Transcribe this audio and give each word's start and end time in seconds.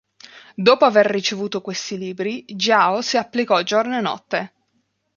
Dopo 0.55 0.85
aver 0.85 1.05
ricevuto 1.05 1.61
questi 1.61 1.95
libri, 1.95 2.43
Jiao 2.47 3.01
si 3.03 3.17
applicò 3.17 3.61
giorno 3.61 3.99
e 3.99 4.01
notte. 4.01 4.53